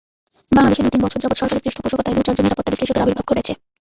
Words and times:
বাংলাদেশে 0.51 0.83
দু-তিন 0.83 1.01
বছর 1.03 1.21
যাবৎ 1.21 1.37
সরকারি 1.39 1.61
পৃষ্ঠপোষকতায় 1.63 2.15
দু-চারজন 2.17 2.43
নিরাপত্তা 2.45 2.71
বিশ্লেষকের 2.73 3.03
আবির্ভাব 3.03 3.25
ঘটেছে। 3.29 3.53